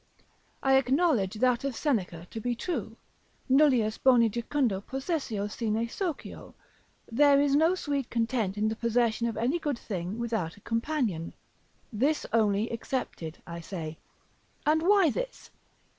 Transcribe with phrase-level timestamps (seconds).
[0.63, 2.97] I acknowledge that of Seneca to be true,
[3.47, 6.55] Nullius boni jucunda possessio sine socio,
[7.11, 11.35] there is no sweet content in the possession of any good thing without a companion,
[11.93, 13.89] this only excepted, I say,
[14.65, 14.71] This.
[14.73, 15.51] And why this?